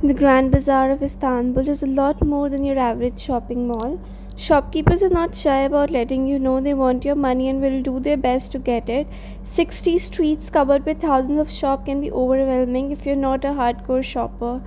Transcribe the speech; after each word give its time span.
The 0.00 0.14
Grand 0.14 0.52
Bazaar 0.52 0.92
of 0.92 1.02
Istanbul 1.02 1.68
is 1.68 1.82
a 1.82 1.86
lot 1.88 2.24
more 2.24 2.48
than 2.48 2.62
your 2.62 2.78
average 2.78 3.18
shopping 3.18 3.66
mall. 3.66 3.98
Shopkeepers 4.36 5.02
are 5.02 5.08
not 5.08 5.34
shy 5.34 5.62
about 5.62 5.90
letting 5.90 6.24
you 6.24 6.38
know 6.38 6.60
they 6.60 6.72
want 6.72 7.04
your 7.04 7.16
money 7.16 7.48
and 7.48 7.60
will 7.60 7.82
do 7.82 7.98
their 7.98 8.16
best 8.16 8.52
to 8.52 8.60
get 8.60 8.88
it. 8.88 9.08
60 9.42 9.98
streets 9.98 10.50
covered 10.50 10.86
with 10.86 11.00
thousands 11.00 11.40
of 11.40 11.50
shops 11.50 11.86
can 11.86 12.00
be 12.00 12.12
overwhelming 12.12 12.92
if 12.92 13.04
you're 13.04 13.16
not 13.16 13.44
a 13.44 13.48
hardcore 13.48 14.04
shopper. 14.04 14.62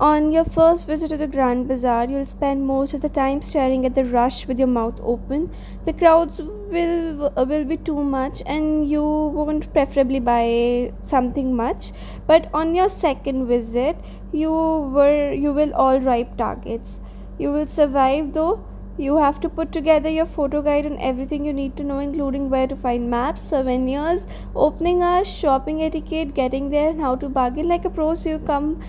On 0.00 0.32
your 0.32 0.44
first 0.44 0.88
visit 0.88 1.10
to 1.10 1.16
the 1.16 1.28
Grand 1.28 1.68
Bazaar, 1.68 2.06
you'll 2.10 2.26
spend 2.26 2.66
most 2.66 2.94
of 2.94 3.00
the 3.00 3.08
time 3.08 3.40
staring 3.40 3.86
at 3.86 3.94
the 3.94 4.04
rush 4.04 4.44
with 4.48 4.58
your 4.58 4.66
mouth 4.66 4.98
open. 5.00 5.54
The 5.86 5.92
crowds 5.92 6.40
will 6.40 7.32
uh, 7.36 7.44
will 7.44 7.64
be 7.64 7.76
too 7.76 8.02
much 8.02 8.42
and 8.44 8.90
you 8.90 9.04
won't 9.04 9.72
preferably 9.72 10.18
buy 10.18 10.92
something 11.04 11.54
much. 11.54 11.92
But 12.26 12.50
on 12.52 12.74
your 12.74 12.88
second 12.88 13.46
visit, 13.46 13.96
you 14.32 14.50
were 14.50 15.32
you 15.32 15.52
will 15.52 15.72
all 15.74 16.00
ripe 16.00 16.36
targets. 16.36 16.98
You 17.38 17.52
will 17.52 17.68
survive 17.68 18.32
though. 18.34 18.66
You 18.98 19.18
have 19.18 19.40
to 19.40 19.48
put 19.48 19.70
together 19.70 20.08
your 20.08 20.26
photo 20.26 20.60
guide 20.60 20.86
and 20.86 21.00
everything 21.00 21.44
you 21.44 21.52
need 21.52 21.76
to 21.76 21.84
know, 21.84 22.00
including 22.00 22.50
where 22.50 22.66
to 22.66 22.74
find 22.74 23.10
maps, 23.10 23.42
souvenirs, 23.42 24.26
opening 24.56 25.02
hours, 25.02 25.28
shopping 25.28 25.82
etiquette, 25.84 26.34
getting 26.34 26.70
there, 26.70 26.90
and 26.90 27.00
how 27.00 27.16
to 27.16 27.28
bargain 27.28 27.68
like 27.68 27.84
a 27.84 27.90
pro 27.90 28.14
so 28.14 28.28
you 28.28 28.38
come 28.40 28.80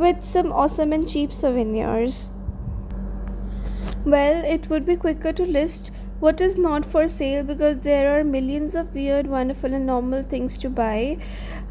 with 0.00 0.24
some 0.24 0.50
awesome 0.50 0.92
and 0.94 1.06
cheap 1.06 1.30
souvenirs. 1.30 2.30
Well, 4.04 4.42
it 4.44 4.70
would 4.70 4.86
be 4.86 4.96
quicker 4.96 5.32
to 5.34 5.44
list 5.44 5.90
what 6.20 6.40
is 6.40 6.56
not 6.58 6.84
for 6.84 7.08
sale 7.08 7.42
because 7.42 7.78
there 7.78 8.18
are 8.18 8.22
millions 8.24 8.74
of 8.74 8.94
weird, 8.94 9.26
wonderful, 9.26 9.72
and 9.74 9.86
normal 9.86 10.22
things 10.22 10.58
to 10.58 10.68
buy. 10.68 11.16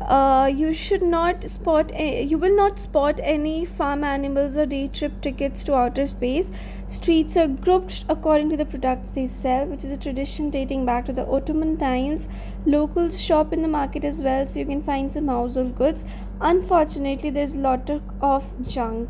Uh, 0.02 0.52
you 0.54 0.74
should 0.74 1.02
not 1.02 1.44
spot. 1.50 1.92
A- 1.94 2.24
you 2.24 2.38
will 2.38 2.56
not 2.56 2.80
spot 2.80 3.20
any 3.22 3.66
farm 3.66 4.04
animals 4.04 4.56
or 4.58 4.66
day 4.66 4.88
trip 4.88 5.22
tickets 5.22 5.64
to 5.66 5.76
outer 5.76 6.08
space. 6.08 6.52
Streets 6.88 7.38
are 7.38 7.48
grouped 7.48 8.06
according 8.10 8.50
to 8.50 8.58
the 8.58 8.66
products 8.66 9.12
they 9.12 9.28
sell, 9.28 9.66
which 9.68 9.84
is 9.84 9.92
a 9.92 9.98
tradition 9.98 10.50
dating 10.50 10.86
back 10.86 11.06
to 11.06 11.14
the 11.14 11.28
Ottoman 11.28 11.78
times. 11.78 12.28
Locals 12.66 13.20
shop 13.20 13.54
in 13.54 13.62
the 13.62 13.68
market 13.68 14.04
as 14.04 14.22
well, 14.22 14.48
so 14.48 14.60
you 14.60 14.66
can 14.66 14.82
find 14.82 15.14
some 15.14 15.28
household 15.28 15.76
goods. 15.76 16.06
Unfortunately, 16.42 17.30
there's 17.30 17.54
a 17.54 17.66
lot 17.70 17.90
of 17.90 18.02
of 18.22 18.54
junk 18.68 19.10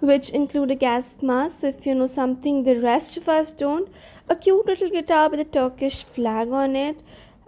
which 0.00 0.30
include 0.30 0.70
a 0.70 0.74
gas 0.74 1.16
mask, 1.22 1.62
if 1.62 1.86
you 1.86 1.94
know 1.94 2.06
something 2.06 2.64
the 2.64 2.80
rest 2.80 3.16
of 3.16 3.28
us 3.28 3.52
don't, 3.52 3.88
a 4.28 4.36
cute 4.36 4.66
little 4.66 4.90
guitar 4.90 5.28
with 5.28 5.40
a 5.40 5.44
Turkish 5.44 6.04
flag 6.04 6.50
on 6.50 6.74
it, 6.74 7.02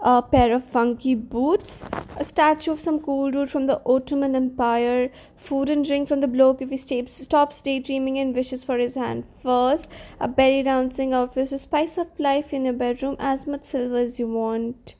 a 0.05 0.21
pair 0.21 0.53
of 0.53 0.65
funky 0.65 1.15
boots, 1.15 1.85
a 2.17 2.25
statue 2.25 2.73
of 2.73 2.81
some 2.81 2.99
cool 3.01 3.31
dude 3.31 3.51
from 3.51 3.67
the 3.67 3.81
Ottoman 3.87 4.35
Empire, 4.35 5.11
food 5.37 5.71
and 5.71 5.85
drink 5.85 6.09
from 6.09 6.21
the 6.21 6.27
bloke 6.27 6.61
if 6.61 6.71
he 6.71 6.77
stays, 6.77 7.13
stops 7.13 7.63
daydreaming 7.63 8.19
and 8.19 8.35
wishes 8.35 8.65
for 8.65 8.79
his 8.79 8.95
hand 8.95 9.25
first, 9.43 9.89
a 10.19 10.27
belly 10.27 10.65
dancing 10.65 11.13
outfit. 11.13 11.49
To 11.49 11.59
spice 11.59 11.97
up 11.99 12.19
life 12.19 12.53
in 12.53 12.65
your 12.65 12.75
bedroom, 12.75 13.17
as 13.19 13.47
much 13.47 13.65
silver 13.65 13.99
as 13.99 14.19
you 14.19 14.27
want, 14.27 14.97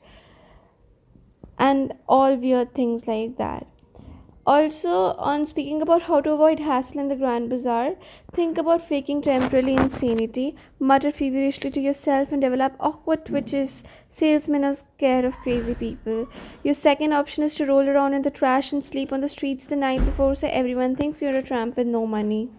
and 1.57 1.93
all 2.07 2.35
weird 2.35 2.73
things 2.73 3.05
like 3.05 3.37
that. 3.37 3.67
Also, 4.45 5.13
on 5.13 5.45
speaking 5.45 5.81
about 5.81 6.01
how 6.01 6.19
to 6.19 6.31
avoid 6.31 6.59
hassle 6.59 6.99
in 6.99 7.07
the 7.07 7.15
Grand 7.15 7.49
Bazaar, 7.49 7.95
think 8.33 8.57
about 8.57 8.85
faking 8.85 9.21
temporary 9.21 9.73
insanity, 9.73 10.53
mutter 10.79 11.11
feverishly 11.11 11.71
to 11.71 11.79
yourself, 11.79 12.33
and 12.33 12.41
develop 12.41 12.75
awkward 12.77 13.25
twitches. 13.25 13.85
Salesmen 14.09 14.65
are 14.65 14.73
scared 14.73 15.23
of 15.23 15.37
crazy 15.37 15.73
people. 15.73 16.27
Your 16.61 16.73
second 16.73 17.13
option 17.13 17.43
is 17.43 17.55
to 17.55 17.65
roll 17.65 17.87
around 17.87 18.15
in 18.15 18.23
the 18.23 18.31
trash 18.31 18.73
and 18.73 18.83
sleep 18.83 19.13
on 19.13 19.21
the 19.21 19.29
streets 19.29 19.65
the 19.65 19.77
night 19.77 20.03
before 20.03 20.35
so 20.35 20.49
everyone 20.51 20.97
thinks 20.97 21.21
you're 21.21 21.37
a 21.37 21.41
tramp 21.41 21.77
with 21.77 21.87
no 21.87 22.05
money. 22.05 22.49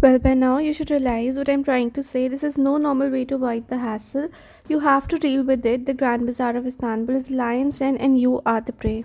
Well, 0.00 0.18
by 0.18 0.34
now 0.34 0.58
you 0.58 0.72
should 0.72 0.90
realize 0.90 1.38
what 1.38 1.48
I'm 1.48 1.62
trying 1.62 1.92
to 1.92 2.02
say. 2.02 2.26
This 2.26 2.42
is 2.42 2.58
no 2.58 2.76
normal 2.76 3.08
way 3.08 3.24
to 3.26 3.36
avoid 3.36 3.68
the 3.68 3.78
hassle. 3.78 4.30
You 4.68 4.80
have 4.80 5.06
to 5.08 5.18
deal 5.18 5.44
with 5.44 5.64
it. 5.64 5.86
The 5.86 5.94
Grand 5.94 6.26
Bazaar 6.26 6.56
of 6.56 6.66
Istanbul 6.66 7.14
is 7.14 7.30
lion's 7.30 7.78
den 7.78 7.96
and 7.98 8.18
you 8.20 8.42
are 8.44 8.60
the 8.60 8.72
prey. 8.72 9.04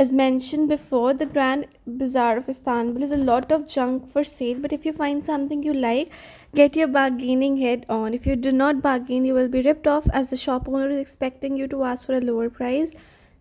As 0.00 0.12
mentioned 0.12 0.70
before, 0.70 1.12
the 1.12 1.26
Grand 1.26 1.66
Bazaar 1.86 2.38
of 2.38 2.48
Istanbul 2.48 3.02
is 3.02 3.12
a 3.12 3.18
lot 3.18 3.52
of 3.52 3.66
junk 3.68 4.10
for 4.10 4.24
sale, 4.24 4.56
but 4.58 4.72
if 4.72 4.86
you 4.86 4.94
find 4.94 5.22
something 5.22 5.62
you 5.62 5.74
like, 5.74 6.08
get 6.54 6.74
your 6.74 6.88
bargaining 6.88 7.58
head 7.58 7.84
on. 7.86 8.14
If 8.14 8.26
you 8.26 8.34
do 8.34 8.50
not 8.50 8.80
bargain, 8.80 9.26
you 9.26 9.34
will 9.34 9.48
be 9.48 9.60
ripped 9.60 9.86
off 9.86 10.08
as 10.10 10.30
the 10.30 10.38
shop 10.38 10.66
owner 10.66 10.88
is 10.88 10.98
expecting 10.98 11.54
you 11.54 11.68
to 11.68 11.84
ask 11.84 12.06
for 12.06 12.14
a 12.14 12.20
lower 12.22 12.48
price. 12.48 12.94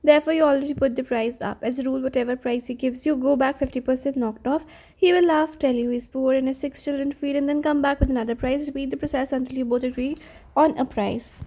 Therefore, 0.03 0.33
you 0.33 0.43
already 0.43 0.73
put 0.73 0.97
the 0.97 1.03
price 1.03 1.39
up. 1.39 1.59
As 1.61 1.79
a 1.79 1.83
rule, 1.83 2.01
whatever 2.01 2.35
price 2.35 2.67
he 2.67 2.73
gives 2.73 3.05
you, 3.05 3.15
go 3.15 3.37
back 3.37 3.57
50% 3.57 4.17
knocked 4.17 4.45
off. 4.45 4.65
He 4.93 5.13
will 5.13 5.25
laugh, 5.25 5.57
tell 5.59 5.75
you 5.75 5.91
he's 5.91 6.07
poor 6.07 6.33
and 6.33 6.47
has 6.47 6.59
six 6.59 6.83
children 6.83 7.11
to 7.11 7.15
feed, 7.15 7.37
and 7.37 7.47
then 7.47 7.63
come 7.63 7.81
back 7.81 8.01
with 8.01 8.09
another 8.09 8.35
price. 8.35 8.67
Repeat 8.67 8.91
the 8.91 8.97
process 8.97 9.31
until 9.31 9.57
you 9.57 9.63
both 9.63 9.83
agree 9.83 10.17
on 10.57 10.77
a 10.77 10.83
price. 10.83 11.41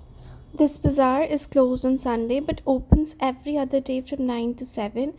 This 0.55 0.77
bazaar 0.77 1.23
is 1.23 1.47
closed 1.47 1.83
on 1.87 1.97
Sunday 1.97 2.39
but 2.39 2.61
opens 2.67 3.17
every 3.19 3.57
other 3.57 3.81
day 3.81 4.03
from 4.03 4.27
9 4.27 4.55
to 4.57 4.67
7. 4.67 5.15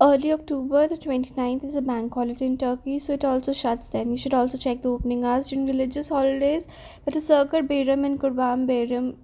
Early 0.00 0.32
October, 0.32 0.86
the 0.86 0.96
29th, 0.96 1.64
is 1.64 1.74
a 1.74 1.82
bank 1.82 2.14
holiday 2.14 2.46
in 2.46 2.56
Turkey, 2.56 3.00
so 3.00 3.14
it 3.14 3.24
also 3.24 3.52
shuts 3.52 3.88
then. 3.88 4.12
You 4.12 4.18
should 4.18 4.34
also 4.34 4.56
check 4.56 4.82
the 4.82 4.90
opening 4.90 5.24
hours 5.24 5.48
during 5.48 5.66
religious 5.66 6.10
holidays 6.10 6.68
that 7.04 7.16
is 7.16 7.28
Şeker 7.28 7.66
Bayram 7.66 8.06
and 8.06 8.20
Kurban 8.20 8.68
Bayram. 8.68 9.16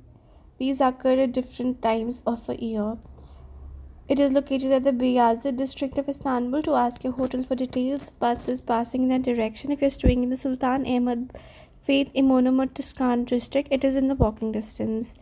These 0.58 0.80
occur 0.80 1.14
at 1.20 1.32
different 1.32 1.80
times 1.82 2.24
of 2.26 2.48
a 2.48 2.56
year. 2.56 2.96
It 4.08 4.18
is 4.18 4.32
located 4.32 4.72
at 4.72 4.82
the 4.82 4.90
Beyazıt 4.90 5.56
district 5.56 5.98
of 5.98 6.08
Istanbul. 6.08 6.62
To 6.62 6.74
ask 6.74 7.04
your 7.04 7.12
hotel 7.12 7.44
for 7.44 7.54
details 7.54 8.08
of 8.08 8.18
buses 8.18 8.60
passing 8.60 9.04
in 9.04 9.08
that 9.10 9.22
direction, 9.22 9.70
if 9.70 9.80
you're 9.80 9.90
staying 9.90 10.24
in 10.24 10.30
the 10.30 10.36
Sultan 10.36 10.84
Ahmed 10.84 11.30
Fatih 11.82 12.12
Imamur 12.14 12.72
Tuscan 12.72 13.24
district, 13.24 13.66
it 13.72 13.82
is 13.82 13.96
in 13.96 14.06
the 14.06 14.14
walking 14.14 14.52
distance. 14.52 15.14